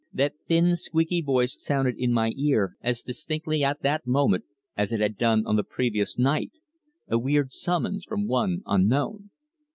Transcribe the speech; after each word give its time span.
That 0.11 0.33
thin 0.47 0.75
squeaky 0.75 1.21
voice 1.21 1.55
sounded 1.63 1.95
in 1.95 2.11
my 2.11 2.33
ear 2.35 2.75
as 2.81 3.03
distinctly 3.03 3.63
at 3.63 3.83
that 3.83 4.07
moment 4.07 4.45
as 4.75 4.91
it 4.91 4.99
had 4.99 5.15
done 5.15 5.45
on 5.45 5.57
the 5.57 5.63
previous 5.63 6.17
night, 6.17 6.53
a 7.07 7.19
weird 7.19 7.51
summons 7.51 8.03
from 8.05 8.27
one 8.27 8.63
unknown. 8.65 9.29